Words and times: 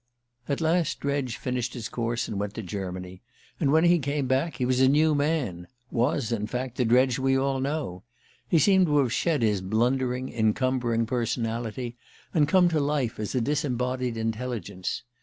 At 0.49 0.61
last 0.61 0.99
Dredge 1.01 1.37
finished 1.37 1.75
his 1.75 1.87
course 1.87 2.27
and 2.27 2.39
went 2.39 2.55
to 2.55 2.63
Germany; 2.63 3.21
and 3.59 3.71
when 3.71 3.83
he 3.83 3.99
came 3.99 4.25
back 4.25 4.55
he 4.55 4.65
was 4.65 4.79
a 4.81 4.87
new 4.87 5.13
man 5.13 5.67
was, 5.91 6.31
in 6.31 6.47
fact, 6.47 6.77
the 6.77 6.85
Dredge 6.85 7.19
we 7.19 7.37
all 7.37 7.59
know. 7.59 8.01
He 8.47 8.57
seemed 8.57 8.87
to 8.87 8.97
have 8.97 9.13
shed 9.13 9.43
his 9.43 9.61
blundering, 9.61 10.33
encumbering 10.33 11.05
personality, 11.05 11.97
and 12.33 12.47
come 12.47 12.67
to 12.69 12.79
life 12.79 13.19
as 13.19 13.35
a 13.35 13.41
disembodied 13.41 14.17
intelligence. 14.17 15.03